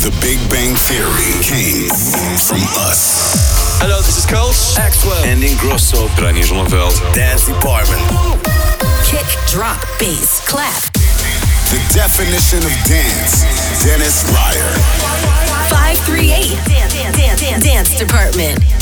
The 0.00 0.10
Big 0.22 0.40
Bang 0.48 0.74
Theory 0.74 1.36
came 1.44 1.90
from 2.38 2.62
us. 2.88 3.76
Hello, 3.78 3.98
this 3.98 4.16
is 4.16 4.26
Coles. 4.26 4.74
Axwell. 4.78 5.22
And 5.26 5.42
Ingrosso. 5.42 6.08
Reinier 6.16 6.44
Zonneveld. 6.48 6.96
Dance 7.14 7.44
Department. 7.46 8.00
Kick, 9.04 9.26
drop, 9.48 9.84
bass, 9.98 10.40
clap. 10.48 10.80
The 11.68 11.80
definition 11.92 12.64
of 12.64 12.72
dance. 12.88 13.44
Dennis 13.84 14.24
Ruyer. 14.32 14.72
538 15.68 16.56
Dance, 16.64 16.94
dance, 16.94 17.16
dance, 17.16 17.62
dance, 17.62 18.81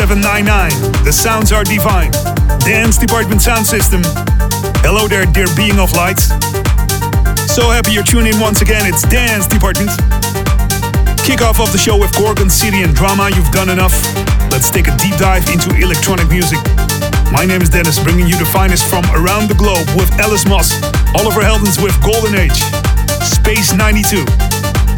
799. 0.00 1.04
The 1.04 1.12
sounds 1.12 1.52
are 1.52 1.60
divine. 1.60 2.08
Dance 2.64 2.96
Department 2.96 3.44
Sound 3.44 3.68
System. 3.68 4.00
Hello 4.80 5.04
there, 5.04 5.28
dear 5.28 5.44
being 5.52 5.76
of 5.76 5.92
light. 5.92 6.16
So 7.44 7.68
happy 7.68 7.92
you're 7.92 8.08
tuning 8.08 8.32
in 8.32 8.40
once 8.40 8.64
again. 8.64 8.88
It's 8.88 9.04
Dance 9.04 9.44
Department. 9.44 9.92
Kickoff 11.20 11.60
of 11.60 11.68
the 11.68 11.76
show 11.76 12.00
with 12.00 12.16
Gorgon 12.16 12.48
City 12.48 12.80
and 12.80 12.96
Drama. 12.96 13.28
You've 13.28 13.52
done 13.52 13.68
enough. 13.68 13.92
Let's 14.48 14.72
take 14.72 14.88
a 14.88 14.96
deep 14.96 15.20
dive 15.20 15.44
into 15.52 15.68
electronic 15.76 16.32
music. 16.32 16.64
My 17.28 17.44
name 17.44 17.60
is 17.60 17.68
Dennis, 17.68 18.00
bringing 18.00 18.24
you 18.24 18.40
the 18.40 18.48
finest 18.48 18.88
from 18.88 19.04
around 19.12 19.52
the 19.52 19.58
globe 19.60 19.84
with 20.00 20.08
Alice 20.16 20.48
Moss, 20.48 20.80
Oliver 21.12 21.44
Heldens 21.44 21.76
with 21.76 21.92
Golden 22.00 22.40
Age, 22.40 22.64
Space 23.20 23.76
92, 23.76 24.24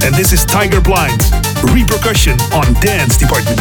and 0.06 0.14
this 0.14 0.30
is 0.30 0.46
Tiger 0.46 0.78
Blind, 0.78 1.26
Repercussion 1.74 2.38
on 2.54 2.70
Dance 2.78 3.18
Department. 3.18 3.58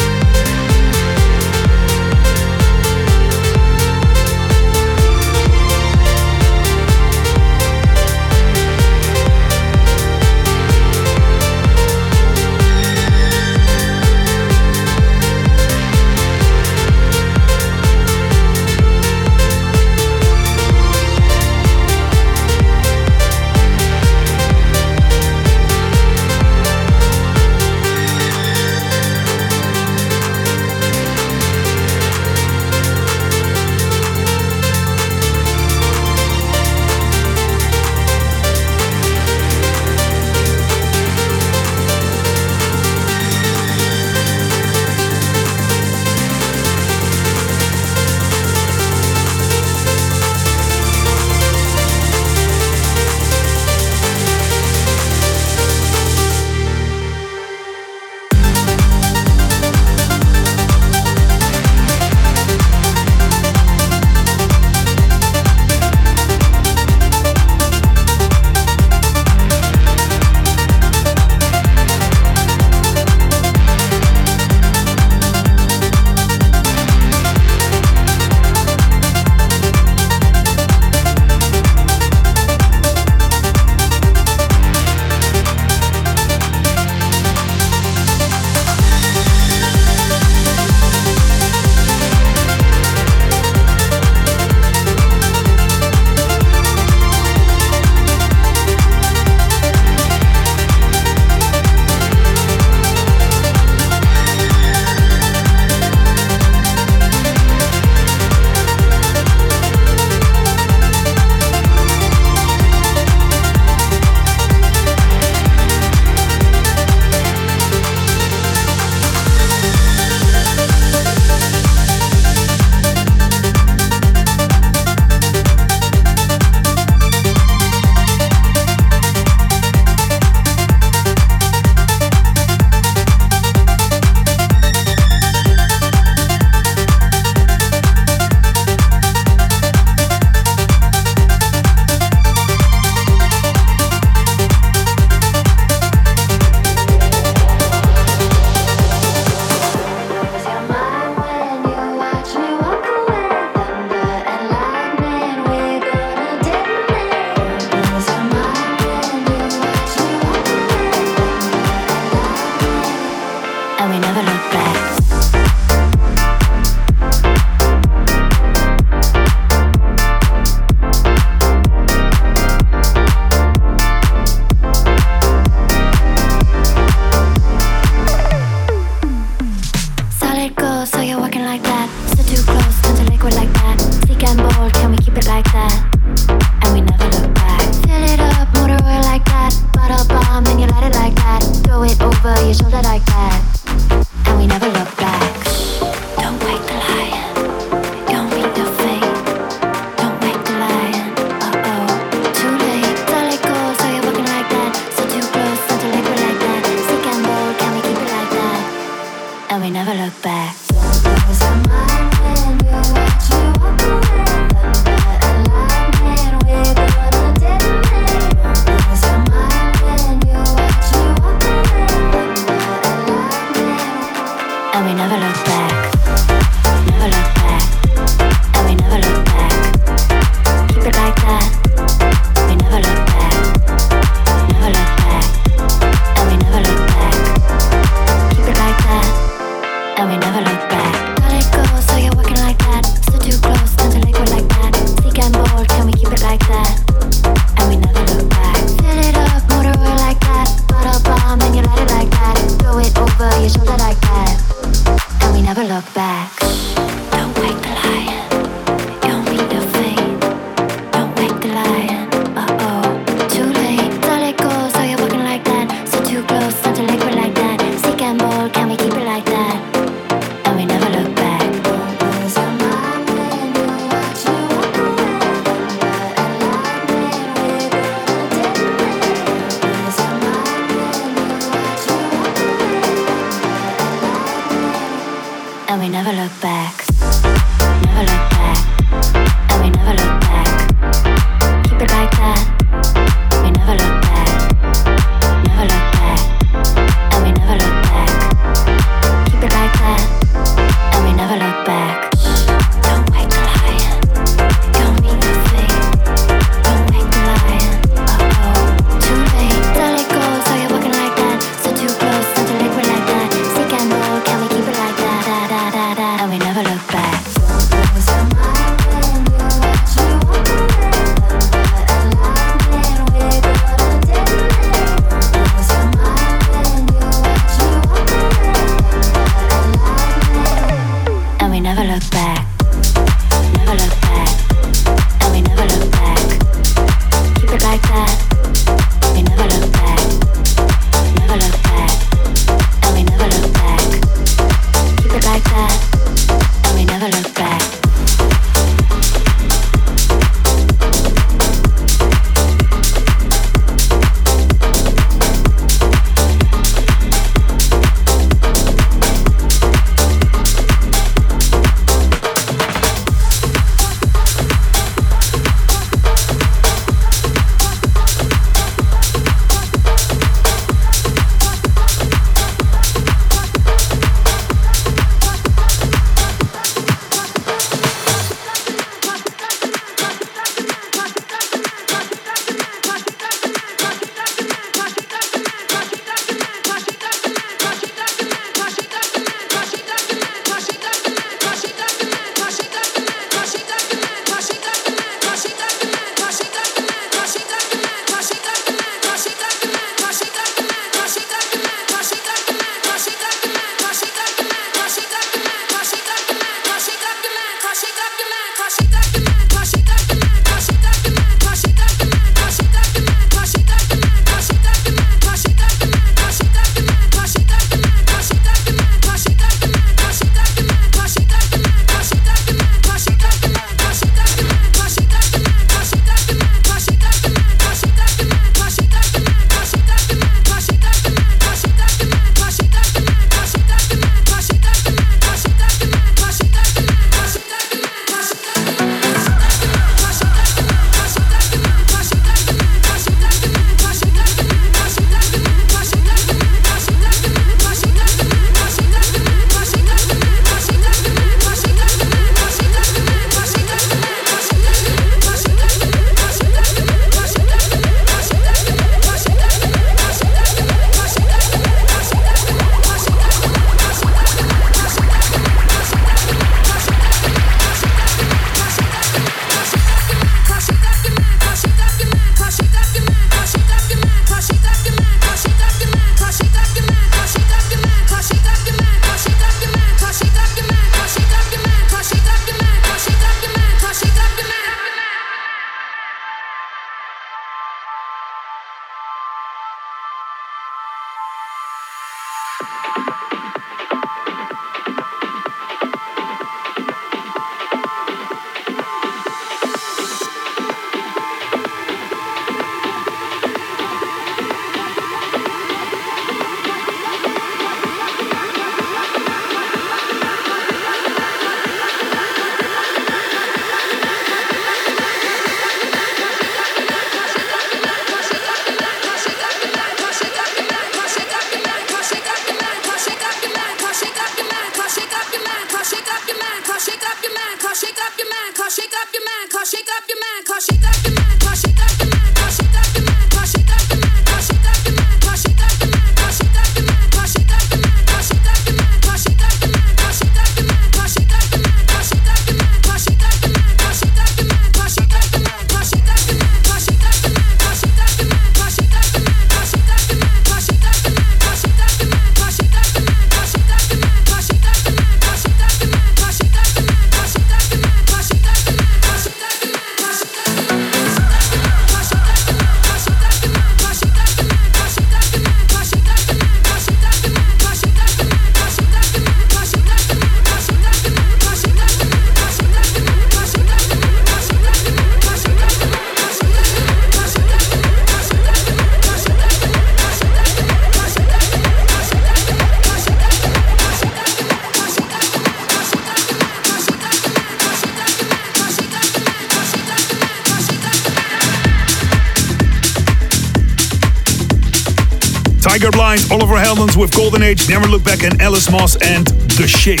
With 596.72 597.14
Golden 597.14 597.42
Age, 597.42 597.68
Never 597.68 597.86
Look 597.86 598.02
Back, 598.02 598.22
and 598.22 598.40
Alice 598.40 598.70
Moss 598.70 598.96
and 599.02 599.26
The 599.26 599.68
Shake. 599.68 600.00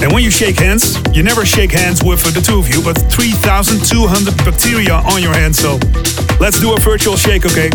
And 0.00 0.12
when 0.12 0.22
you 0.22 0.30
shake 0.30 0.60
hands, 0.60 0.96
you 1.12 1.24
never 1.24 1.44
shake 1.44 1.72
hands 1.72 2.04
with 2.04 2.22
the 2.22 2.40
two 2.40 2.60
of 2.60 2.68
you, 2.68 2.80
but 2.80 2.94
3,200 3.10 3.82
bacteria 4.46 4.94
on 5.10 5.22
your 5.22 5.34
hands. 5.34 5.58
So 5.58 5.74
let's 6.38 6.60
do 6.60 6.72
a 6.72 6.78
virtual 6.78 7.16
shake, 7.16 7.46
okay? 7.46 7.68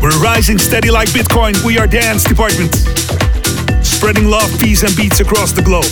We're 0.00 0.16
rising 0.22 0.58
steady 0.58 0.92
like 0.92 1.08
Bitcoin. 1.08 1.58
We 1.64 1.76
are 1.76 1.88
Dance 1.88 2.22
Department. 2.22 2.72
Spreading 3.84 4.30
love, 4.30 4.48
peace, 4.60 4.84
and 4.84 4.94
beats 4.94 5.18
across 5.18 5.50
the 5.50 5.62
globe. 5.62 5.90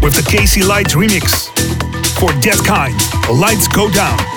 With 0.00 0.14
the 0.14 0.22
Casey 0.30 0.62
Lights 0.62 0.94
remix 0.94 1.50
for 2.20 2.30
Dead 2.40 2.62
Kind. 2.64 2.94
Lights 3.28 3.66
go 3.66 3.90
down. 3.90 4.35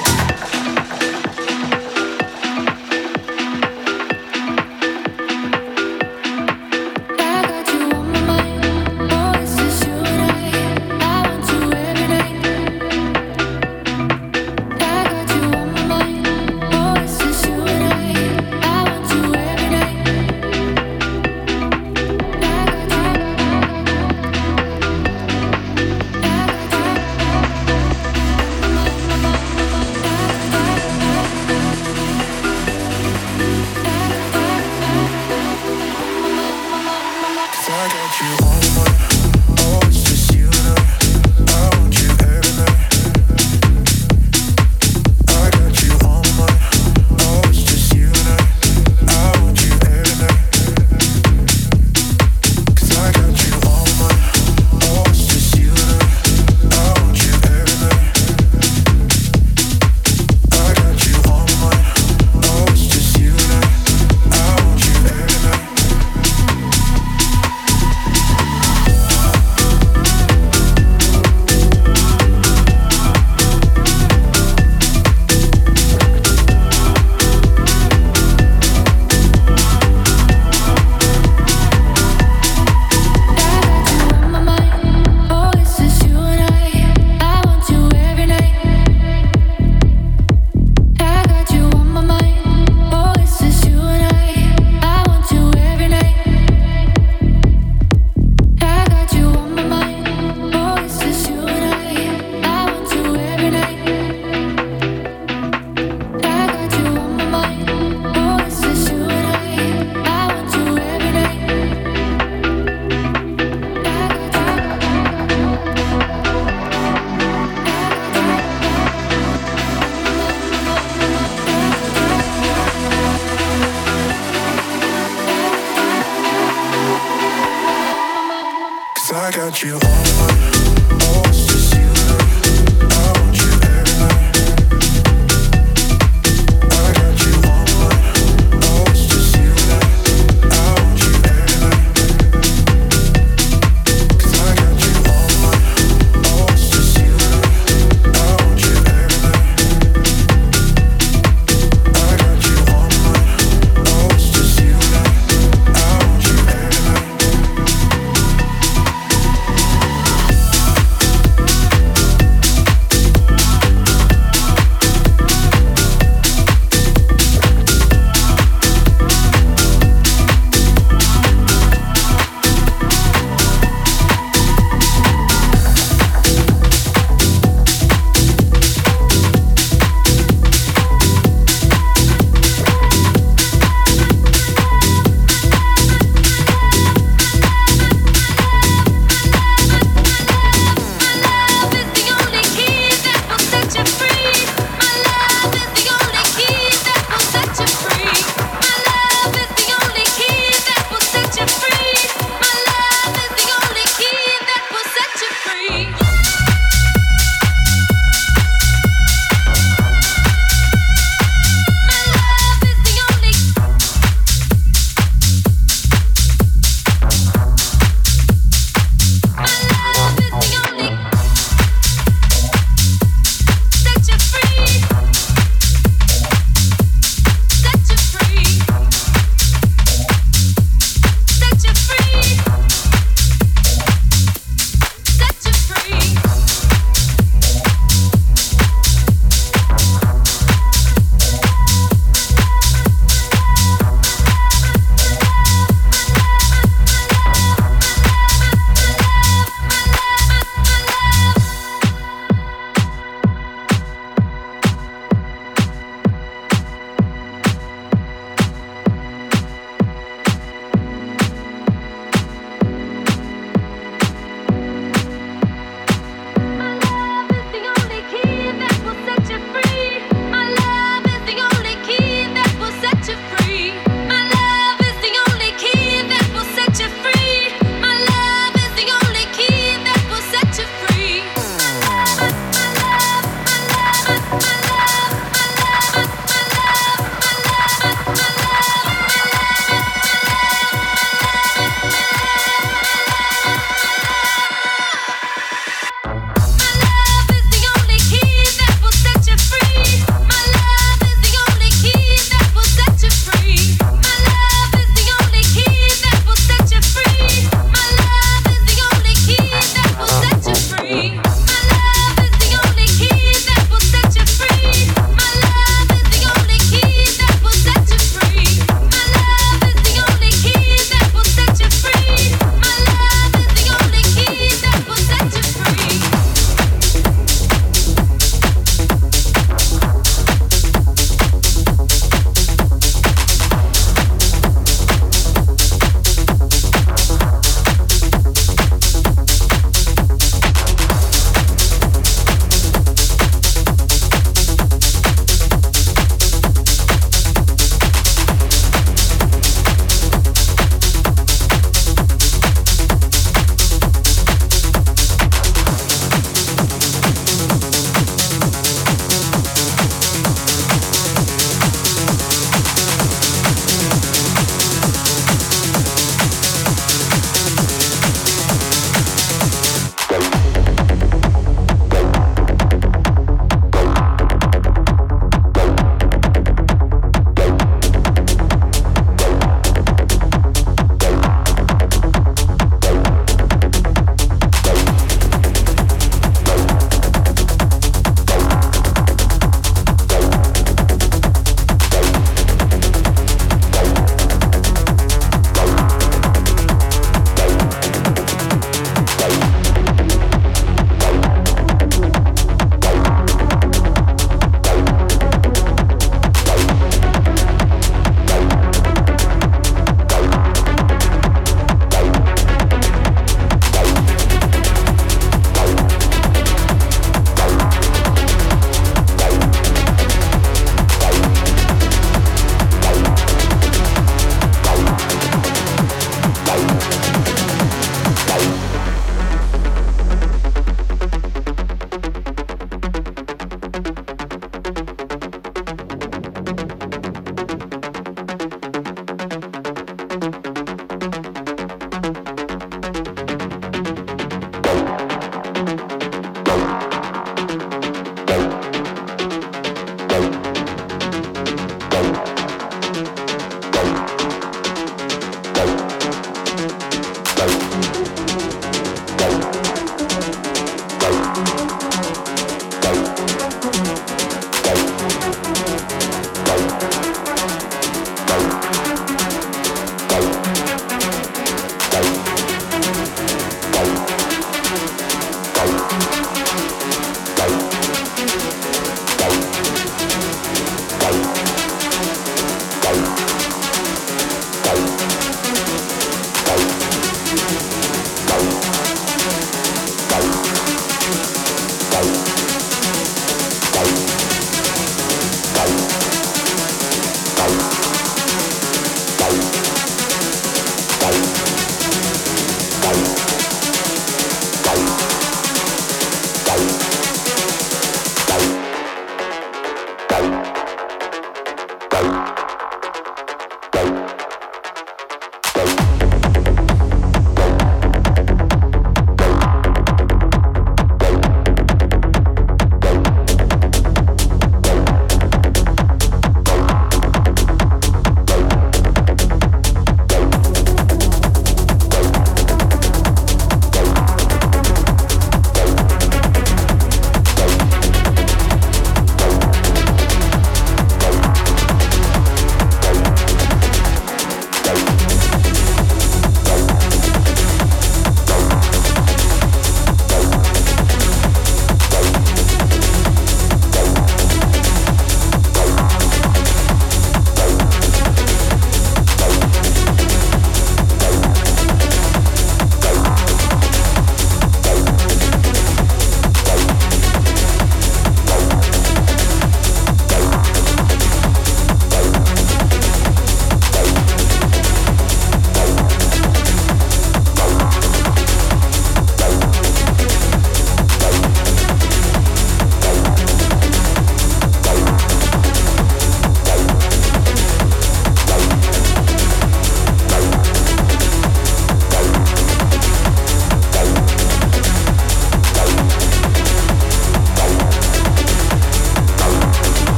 on 38.37 39.38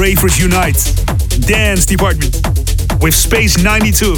Ravers 0.00 0.38
Unite, 0.38 0.80
Dance 1.46 1.84
Department, 1.84 2.40
with 3.02 3.14
Space 3.14 3.62
92, 3.62 4.14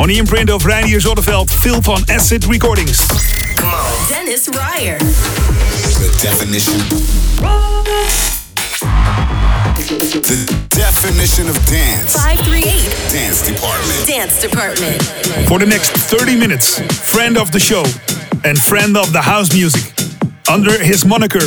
on 0.00 0.08
the 0.08 0.16
imprint 0.16 0.48
of 0.48 0.62
Reinier 0.62 0.98
Zonneveld, 0.98 1.50
Filth 1.50 1.88
on 1.90 2.00
Acid 2.08 2.46
Recordings. 2.46 3.06
Dennis 4.08 4.48
Ruyer. 4.48 4.96
The 4.96 6.08
definition. 6.22 6.78
The 10.24 10.40
definition 10.70 11.50
of 11.50 11.56
dance. 11.66 12.14
538. 12.16 13.12
Dance 13.12 13.46
Department. 13.46 14.08
Dance 14.08 14.40
Department. 14.40 15.02
For 15.46 15.58
the 15.58 15.66
next 15.66 15.90
30 15.90 16.34
minutes, 16.40 16.80
friend 17.12 17.36
of 17.36 17.52
the 17.52 17.60
show 17.60 17.84
and 18.42 18.58
friend 18.58 18.96
of 18.96 19.12
the 19.12 19.20
house 19.20 19.52
music. 19.52 19.92
Under 20.48 20.82
his 20.82 21.04
moniker, 21.04 21.44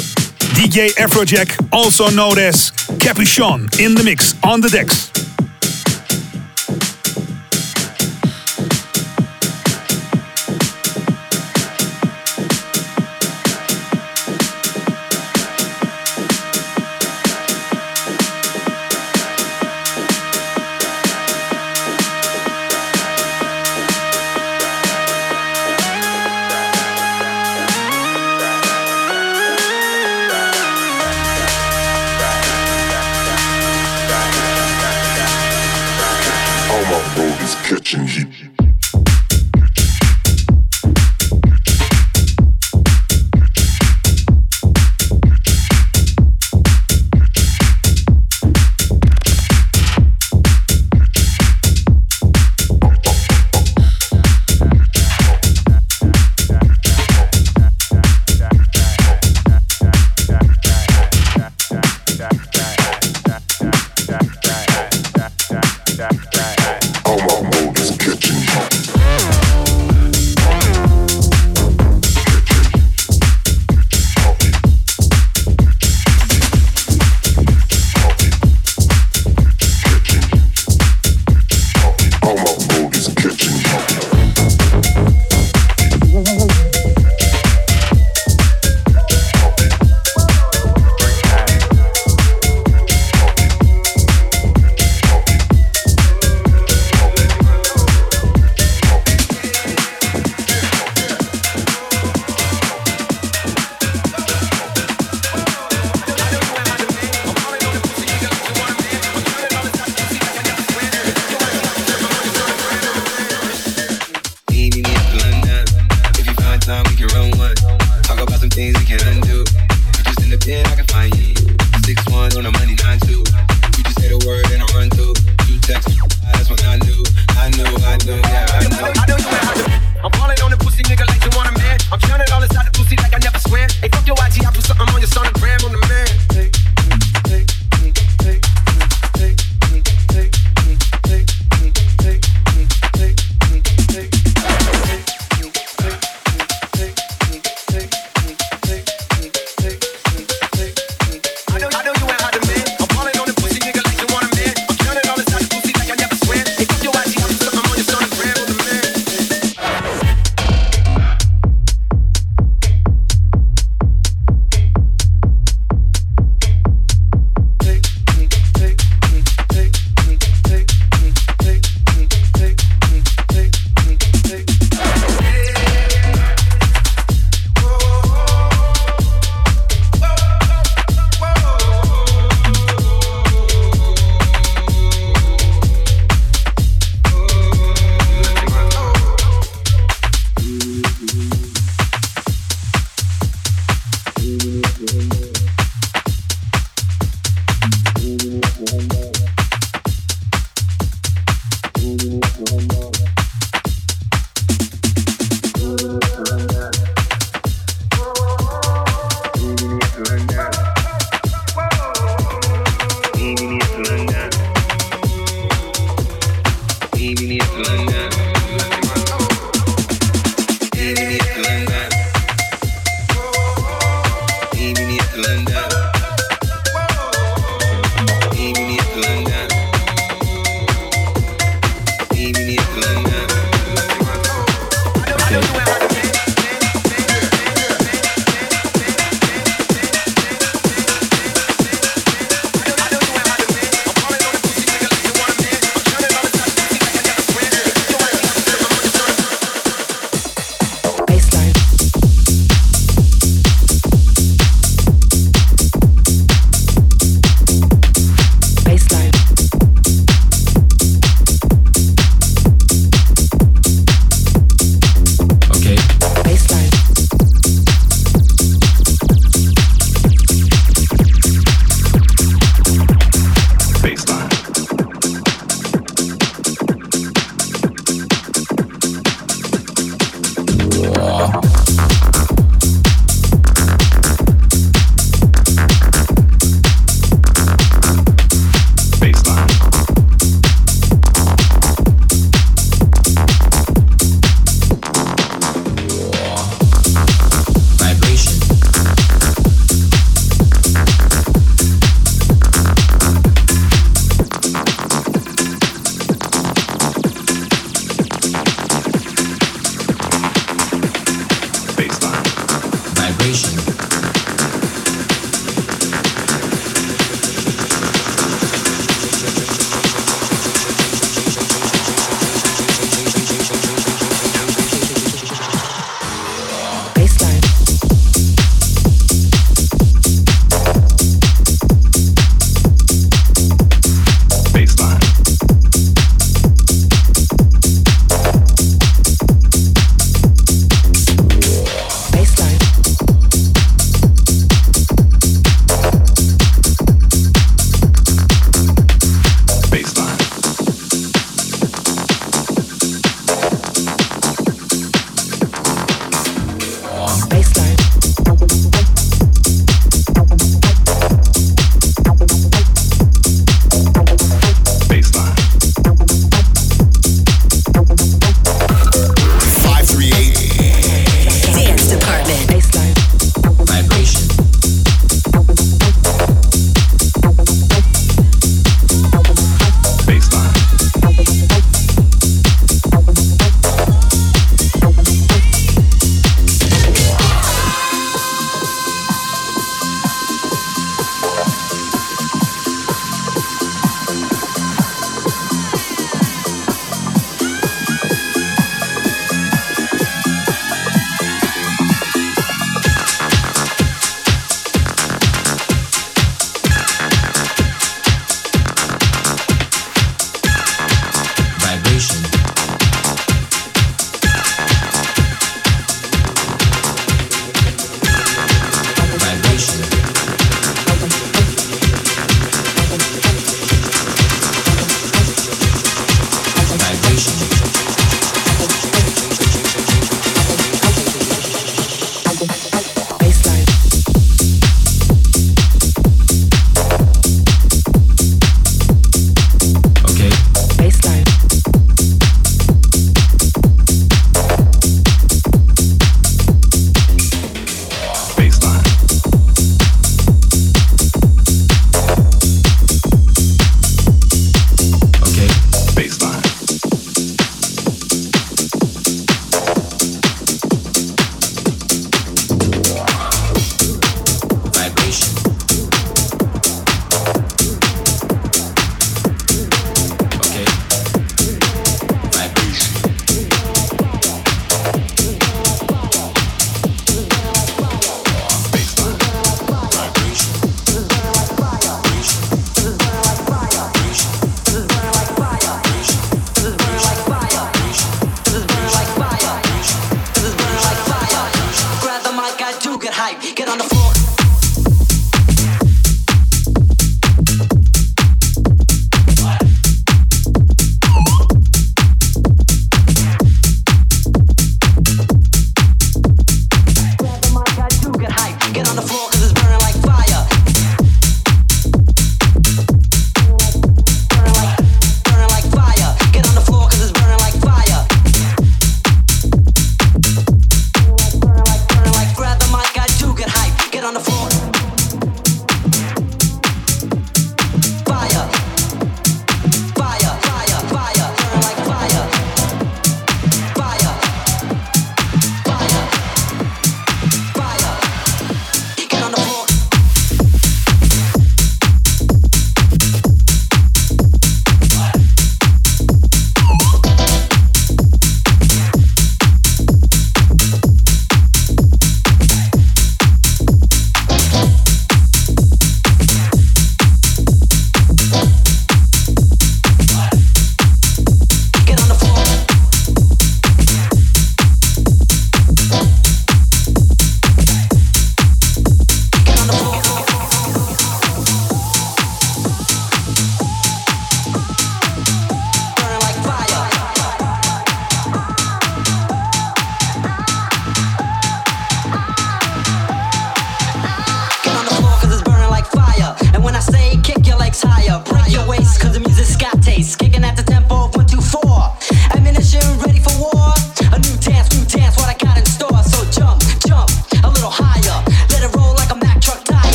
DJ 0.53 0.93
Afrojack, 0.93 1.57
also 1.73 2.11
known 2.11 2.37
as 2.37 2.71
Kapuchon, 3.03 3.81
in 3.81 3.95
the 3.95 4.01
mix 4.01 4.33
on 4.45 4.61
the 4.61 4.69
decks. 4.69 5.22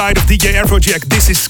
Side 0.00 0.16
of 0.16 0.24
DJ 0.24 0.54
Afrojack, 0.54 1.04
this 1.10 1.28
is 1.28 1.49